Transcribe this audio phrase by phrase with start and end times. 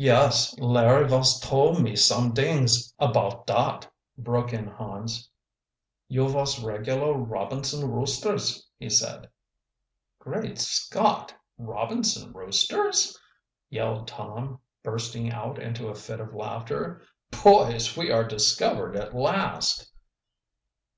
[0.00, 5.28] "Yes, Larry vos told me somedings apoud dot," broke in Hans.
[6.08, 9.28] "You vos regular Robinson Roosters," he said.
[10.18, 11.34] "Great Scott!
[11.58, 13.20] Robinson Roosters!"
[13.68, 17.02] yelled Tom, bursting out into a fit of laughter.
[17.30, 19.92] "Boys, we are discovered at last."